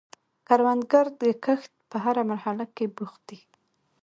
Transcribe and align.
کروندګر 0.47 1.05
د 1.21 1.23
کښت 1.45 1.71
په 1.89 1.97
هره 2.03 2.23
مرحله 2.31 2.65
کې 2.75 2.85
بوخت 2.95 3.21
دی 3.29 3.39